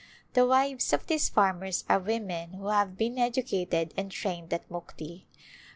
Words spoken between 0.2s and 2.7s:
The wives of these farmers are women who